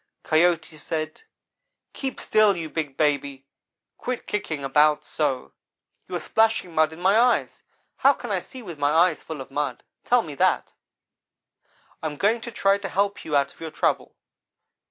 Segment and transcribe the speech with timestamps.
[0.23, 1.21] "Coyote said:
[1.93, 3.45] 'Keep still, you big baby.
[3.99, 5.53] Quit kicking about so.
[6.07, 7.61] You are splashing mud in my eyes.
[7.97, 9.83] How can I see with my eyes full of mud?
[10.03, 10.73] Tell me that.
[12.01, 14.15] I am going to try to help you out of your trouble.'